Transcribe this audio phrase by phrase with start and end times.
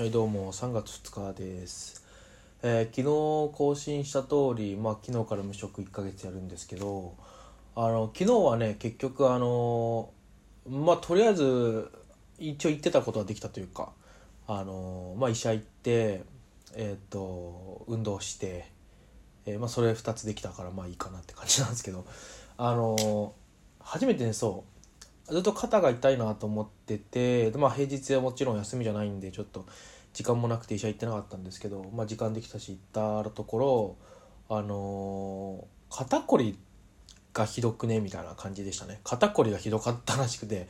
[0.00, 2.06] はいどうも3月2日です、
[2.62, 7.16] えー昨日更新した通りまあ昨日から無職1ヶ月やるんですけど
[7.74, 10.10] あの昨日はね結局あの
[10.70, 11.90] まあとりあえず
[12.38, 13.90] 一応言ってたことはできたというか
[14.46, 16.22] あのまあ医者行って
[16.76, 18.70] えっ、と運動して、
[19.46, 22.06] えーまあそれ2つできたからまあいいかなって感じなんですけど
[22.56, 23.34] あの
[23.80, 24.77] 初めてねそう
[25.30, 29.66] ずっと肩が痛いなと思ってて、まあ、平日はもちろん休みじゃないんでちょっと
[30.12, 33.96] 時間もなくて医者行ってなかったんですけど、まあ、時間できたし行ったところ
[34.56, 36.58] あのー肩こり
[37.32, 39.00] がひどくねみたいな感じでしたね。
[39.04, 40.68] 肩こりがひどかったらしくて。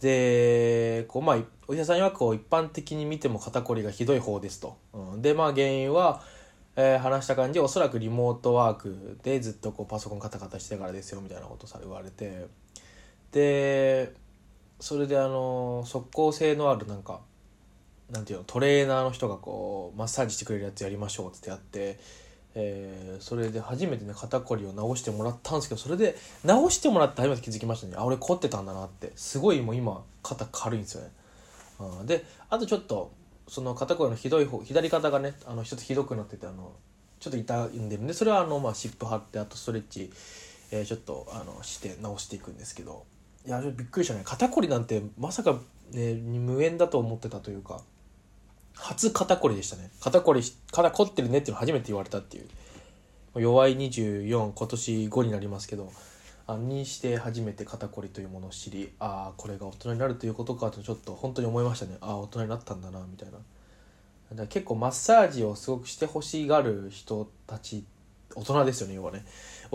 [0.00, 6.22] でこう、まあ、お医者さん曰く一般的に見ても肩こりがひどい方ですと、うん、でまあ原因は
[6.76, 12.46] えー話した感じおそらくリモートワークでずっとこうパソコンカタカタしてからですよみたいなことさ言われて。
[13.34, 14.14] で
[14.78, 17.20] それであの即効性のあるなんか
[18.10, 21.98] なんていうのトレーナーの人がこうマッサージしてくれるやつやりましょうってやって、
[22.54, 26.14] えーそれで初めてね肩こりを治してもらったんですけどそれで
[26.46, 31.10] 治してもらって初めて気づきましたねあ俺凝ってたんだなってすごいもう今肩軽いんですよね。
[31.80, 33.12] うんであとちょっと
[33.48, 36.72] その肩こりのひどい方左肩がねあの一つひどくなっててあの
[37.18, 40.12] ちょっと痛んでるんでそれはあの、まあ、湿布貼ってあとストレッチ、
[40.70, 43.06] えーちょっとあのして治していくんですけど
[43.46, 44.22] いやびっくりしたね。
[44.24, 45.60] 肩こりなんてまさか、
[45.92, 47.82] ね、無縁だと思ってたというか
[48.74, 49.90] 初肩こりでしたね。
[50.00, 52.48] 肩こり肩凝ってるねっていうの初めて言われたっていう。
[53.36, 55.92] 弱い24今年5になりますけど
[56.46, 61.96] あにして初めて肩こりというものを知りああこれが大人になるということかとちょっと本当に思いましたね。
[62.00, 63.34] ああ大人になったんだなみたいな。
[63.34, 63.38] だ
[64.36, 67.84] から結構マッサージをすごくしてほしがる人たち
[68.34, 69.24] 大人ですよね要はね。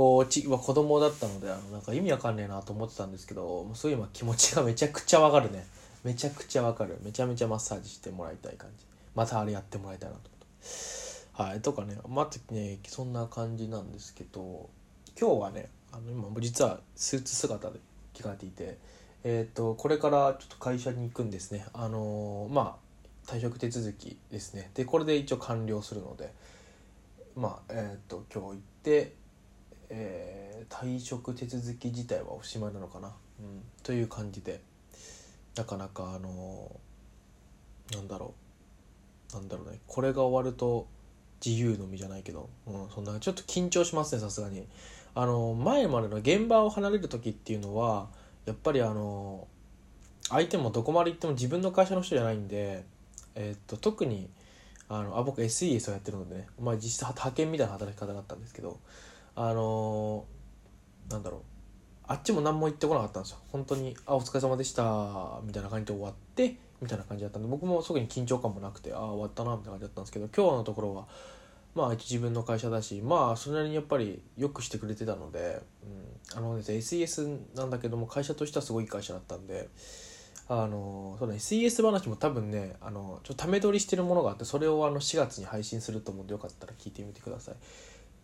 [0.02, 5.68] おちは子供だったのであのなんか意味わかんねえなと思ってたんですけどそういう今気持ちが めちゃくちゃわかるね。
[6.06, 6.98] めちゃくちゃわかる。
[7.04, 8.86] めちゃめちゃマッサージしてもらいたい感じ。
[9.14, 11.44] またあれやってもらいたいなと思って。
[11.44, 11.98] はいとかね。
[12.08, 14.70] またねそんな感じなんですけど
[15.20, 17.80] 今日はねあの今実はスーツ姿で
[18.14, 18.78] 着替えていて
[19.26, 21.66] えっ、とこれからちょっと会社に行くんですね。
[21.74, 22.90] あのーまあ
[23.30, 24.72] 退職手続きですね。
[24.76, 26.34] でこれで一応完了するので
[27.36, 29.14] まあえっ、と今日行って、
[29.90, 34.62] えー退職手続き自体はおしまいなのかな、うん、という感じで
[35.56, 38.34] なかなかあのーなんだろ
[39.32, 39.36] う。
[39.36, 39.80] なんだろうね。
[39.88, 40.88] これが終わると
[41.44, 44.68] 自由の身じゃないけど、うん、そんなちょっと緊張しますねさすがに。
[45.16, 48.10] あの前までの現場を離れる時っていうのは
[48.46, 49.48] やっぱりあの
[50.30, 52.86] 相手もどこまで行っても自分の会社の人じゃないんで、
[53.34, 54.30] えっと特に
[54.88, 58.80] あのあ僕 SES をやってるのでね、まあ、実質派遣みたいな働き方だったんですけど。
[59.36, 60.26] あの
[61.10, 61.42] なんだろう。
[62.12, 63.38] あっちも何も言ってこなかったんですよ。
[63.52, 71.08] 本当に「あお疲れ様でした」みたいな感じで終わってみたいな感じだったんで僕も特に緊張感もなくてああ終わったなみたいな感じだったんですけど今日のところは
[71.76, 79.70] まあ自分の会社だしまあそれなりにやっぱりよくしてくれてたので、うん、あのですね SES なんだけども会社としてはすごいいい会社だったんで
[80.48, 87.56] あのそうね SES 話も多分ねあのちょっとため撮りしてるものがあってそれをあの4月に配信すると思うんでよかったら聞いてみてください。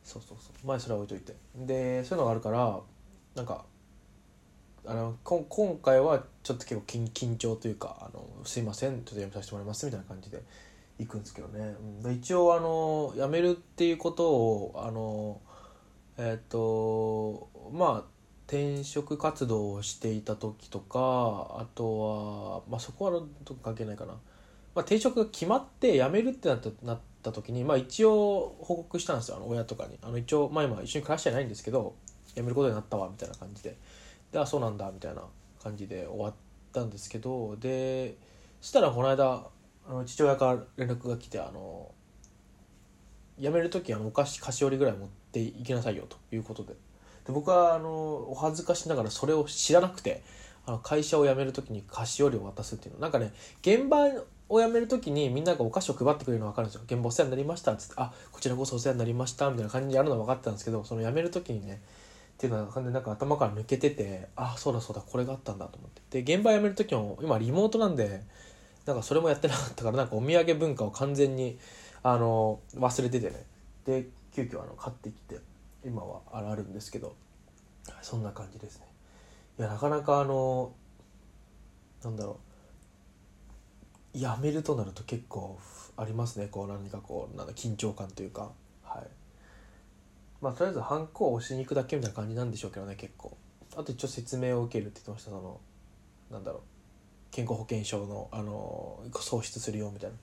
[0.06, 0.68] そうそうそう。
[0.68, 1.36] 前それは置いといて。
[1.56, 2.80] でそういうのがあるから
[3.36, 3.66] なんか
[4.86, 9.04] あのこ今回はちょっと結構緊緊張というかあの「すいません。
[9.04, 10.42] ちょっとやめさせてもらいます」みたいな感じで
[11.00, 12.14] 行くんですけどね、うん。
[12.14, 15.42] 一応あの辞めるっていうことをあの
[16.18, 18.16] えっ、とまあ
[18.48, 21.00] 転職活動をしていた時とか
[21.60, 23.22] あとは、まあ、そこは
[23.64, 24.20] 関係ないかな、ま
[24.78, 29.38] あ、転職が決まって辞めるってなったなった時に、まあ、一応報告したんですよ。
[29.38, 29.98] あの親とかに。
[30.02, 31.96] あの一応、まあ、今一緒に暮らしてないんですけど
[32.36, 33.76] 辞めることになったわみたいな感じで。
[34.32, 35.22] であそうなんだみたいな
[35.64, 36.34] 感じで終わっ
[36.74, 38.18] たんですけどで
[38.60, 39.48] そしたらこの間
[39.88, 41.92] あの父親から連絡が来てあの
[43.40, 46.74] 辞める時あのお菓子菓子折りぐらい持っていきなさいよということで。
[47.26, 47.90] で僕はあの
[48.30, 50.22] お恥ずかしながらそれを知らなくて
[50.66, 53.00] あの会社を辞める時に菓子折りを渡すっていうの。
[53.00, 54.06] なんかね現場
[54.48, 56.82] を辞める時にみんながお菓子を配ってくれるの分かるんですよ。
[56.86, 61.82] 現場お世話になりましたっつってあこちらこそお世話になりましたみたいな感じでやるのは分かったんですけどその辞める時にね
[62.36, 66.22] っていうのは完全になんか頭から抜けててあそうだそうだこれがあったんだと思って。
[66.22, 68.22] で現場辞める時も今リモートなんで
[68.86, 71.58] なんかそれもやってなかったからなんかお土産文化を完全に
[72.04, 73.46] あの忘れててね。
[73.86, 75.40] で急遽あの買ってきて
[75.84, 77.16] 今はあるあるんですけど
[78.02, 78.86] そんな感じですね。
[79.58, 80.74] いやなかなかあの
[82.04, 82.55] なんだろう。
[84.16, 85.60] やめるとなると結構
[85.98, 86.48] ありますね。
[86.50, 88.52] こう何かこうなんだ緊張感というか。
[88.84, 89.08] はい。
[90.42, 93.38] まあとりあえずハンコを押しに行くだけみたいな感じなんでしょうけどね結構。
[93.76, 95.60] あと一応説明を受けるって言ってましたその
[96.32, 96.62] なんだろう。
[97.32, 100.16] 健康保険証のあの喪失するよみたいな。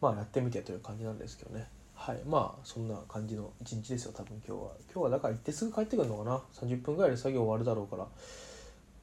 [0.00, 1.68] まあやってみてという感じなんですけどね。
[1.94, 2.20] はい。
[2.26, 4.70] まあそんな感じの一日ですよ多分今日は。
[4.92, 6.40] 今日はだから行ってすぐ帰ってくるのかな。
[6.54, 8.06] 30分ぐらいで作業終わるだろうから。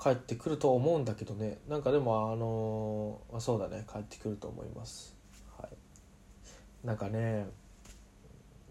[0.02, 1.60] 帰ってくると思うんだけどね。
[1.68, 3.86] なんかでもあのま、そうだね。
[3.92, 5.16] 帰ってくると思います。
[5.58, 6.88] はい。
[6.88, 7.48] なんかね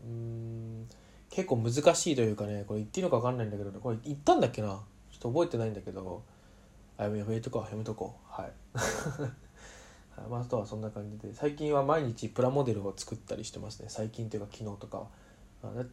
[0.05, 0.89] うん
[1.29, 4.69] 結構難しいというかねこれ言っていいのか分かんないんだけどこれ言ったんだっけな？
[4.69, 4.79] ちょ
[5.17, 6.23] っと覚えてないんだけど
[6.99, 7.71] あやめやめとこう。
[7.71, 8.27] やめとこう。
[8.33, 8.53] はい。
[10.29, 11.35] まあ、あとはそんな感じで。
[11.35, 13.89] 最近は毎日プラモデルを作ったりしてますね。
[13.89, 15.07] 最近というか昨日とか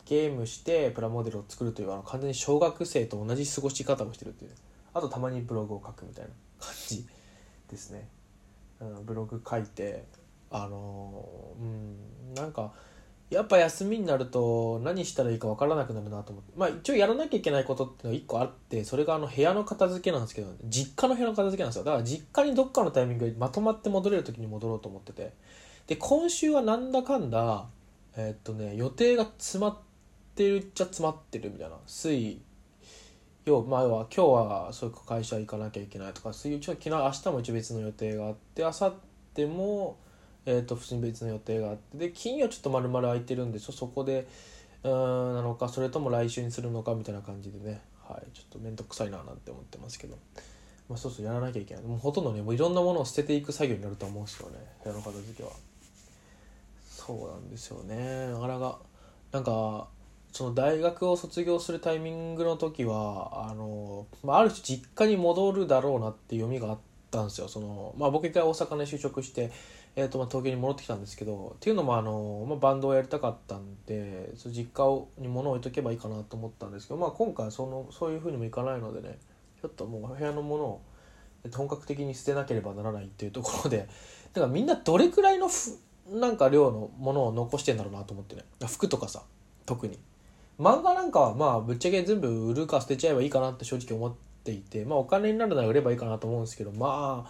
[0.05, 4.51] ゲームしてプラモデルを作るというあの完全に小学生と同じ過ごし方をしてるっていう
[4.97, 7.07] あとたまにブログを書くみたいな感じ
[7.69, 8.07] ですね、
[8.79, 10.05] うん、ブログ書いて
[10.49, 11.25] あの
[11.59, 12.71] うんなんか
[13.29, 16.53] やっぱ休みになると何したらいいか分からなくなるなと思って。
[16.55, 21.83] まあ一応やらなきゃいけないことっていうのが1個あってそれがあの部屋の片付けなんですけど実家の部屋の片付けなんですよ。
[21.83, 25.33] だから実家にどっかのタイミングでまとまって戻れる時に戻ろうと思ってて。
[25.87, 27.65] で今週はなんだかんだ
[28.15, 29.77] えー、っとね予定が詰まっ
[30.35, 31.75] てるっちゃ詰まってるみたいな。
[31.85, 32.41] 水
[33.49, 38.93] 曜前は今日はそういう会社行かなきゃいけないとか水曜昨日明日も一応別の予定があって明後
[39.35, 39.97] 日も
[40.47, 44.25] えー、と普通に別の予定があってで金曜ちょっと丸々空いてるんでそこで
[44.83, 44.91] うん
[45.35, 50.17] なのかそれとも来週にするのかみたいな感じでね、はい、ちょっと面倒くさいななんて思ってますけど、
[50.87, 51.83] まあ、そうそうやらなきゃいけない。
[51.83, 54.55] もうほとんどねもういろんなものを捨てていく作業になると思うんですよね。
[54.83, 55.49] 部屋の片付けは。
[56.87, 58.27] そうなんですよね。
[58.27, 58.79] なかなか
[59.33, 59.89] なんか
[60.37, 66.79] その大学を卒業するタイミングの時はあの、まあ、ある種実家に戻るだろうなって読みがあっ
[67.09, 67.47] たんですよ。
[67.47, 69.51] その、まあ、僕一回大阪に就職して
[69.95, 79.17] えーとまあ、東京に戻ってきたんですけどっていうのもあの、まあ、バンドをやりたかったんでその実家をに物を置いとけばいいかなと思ったんですけど、まあ、今回そのそういうふうにもいかないのでね
[79.59, 80.81] ちょっともう部屋のものを
[81.51, 83.89] 本格的に捨てなければならないっていうところで
[84.33, 85.49] だからみんなどれくらいの
[86.11, 88.43] なんか量のものを残してんだろうなと思ってね。
[88.67, 89.23] 服とかさ
[89.65, 89.97] 特に。
[90.59, 97.27] 漫画なんかはまあぶっちゃけ全部売るか捨てちゃえばいいかなって正直思っていてまあお金になるなら売ればいいかなと思うんですけどま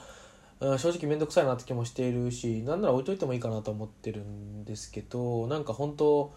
[0.59, 6.33] あ正直面倒くさいなって気もしているしなんなら置いといてもいいかなと思ってるんですけどなんか本当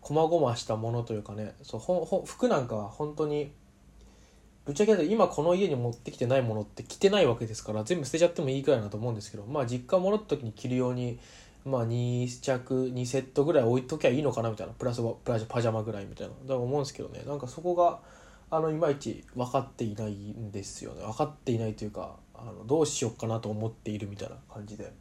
[0.00, 3.52] こまごましたものというかねそうほほ服なんかは本当に
[4.64, 11.18] ぶっちゃけ今この家に持ってきてないものって着てないわけですから全部捨てちゃってもいいくらいなと思うんですけどまあ実家戻った時に着るように
[11.64, 14.72] まあ2着2セットぐらい置いときゃいいのかなみたいな。
[14.72, 16.32] プラスプラスパジャマぐらいみたいな。
[16.42, 17.22] だから思うんですけどね。
[17.26, 18.00] なんかそこが
[18.50, 21.02] あのいまいち分かっていないんですよね。
[21.02, 24.92] 分かっていないというかあのどうしようかなと思っているみたいな感じで。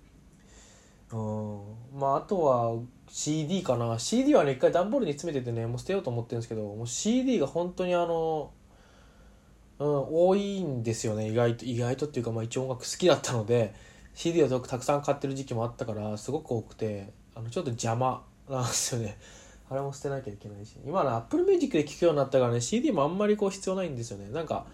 [1.11, 1.59] うん。
[1.99, 3.97] まああとは CD かな。
[3.97, 8.51] CD はね一回段ボールに詰めててねもう捨てようと思ってるんですけどもう CD が本当にあの
[9.79, 11.29] うん多いんですよね。
[11.29, 13.73] 意外と意外とっていうかまあ一応音楽好きだったので
[14.13, 19.17] CD をたくさん買ってる時期もあったからすごく多くてあのちょっと邪魔なんですよね。
[19.69, 20.75] あれも捨てなきゃいけないし。
[20.85, 24.29] 今の Apple Music で聴くようになったからね CD もあんまりこう必要ないんですよね。
[24.29, 24.65] なんか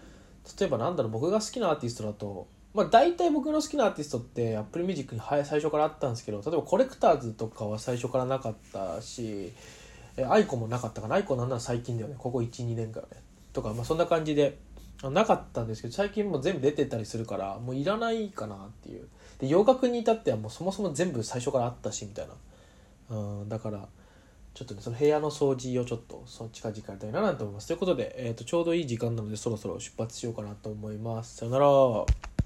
[0.58, 9.52] 例えばなんだろう僕が好きなアーティストだとまあ、大体僕の好きなアーティストって Apple Music に最初からあったんですけど例えばコレクターズとかは最初からなかったし
[10.28, 11.16] aiko もなかったかな？
[11.16, 12.16] aiko なんなら最近だよね。
[12.18, 13.22] ここ12年からね。
[13.52, 14.58] とか、まあ、そんな感じで
[15.04, 19.06] なかったんですけど最近も全部出てたりするからもういらないかなっていう。
[19.38, 22.28] で洋楽に至ってはもうそもそも全部最初からあったしみたい
[23.08, 23.16] な。
[23.16, 23.88] うんだから
[24.54, 27.68] ちょっとねその部屋の掃除をちょっとそっちか時間やりたいななんて思います。
[27.68, 31.36] ということで、えー、とちょうどいい時間なのでそろそろ出発しようかなと思います。
[31.36, 32.27] さよなら。